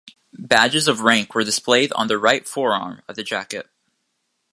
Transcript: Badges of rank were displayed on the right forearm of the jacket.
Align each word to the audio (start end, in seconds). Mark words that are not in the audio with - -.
Badges 0.39 0.87
of 0.87 1.01
rank 1.01 1.35
were 1.35 1.43
displayed 1.43 1.91
on 1.91 2.07
the 2.07 2.17
right 2.17 2.47
forearm 2.47 3.03
of 3.07 3.15
the 3.15 3.21
jacket. 3.21 3.69